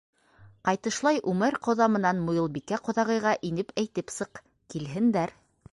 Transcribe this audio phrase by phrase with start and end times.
[0.69, 5.41] Ҡайтышлай Үмәр ҡоҙа менән Муйылбикә ҡоҙағыйға инеп әйтеп сыҡ, килһендәр.